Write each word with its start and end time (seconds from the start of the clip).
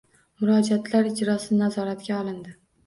Murojaatlar 0.43 1.11
ijrosi 1.11 1.61
nazoratga 1.63 2.21
olindi 2.25 2.61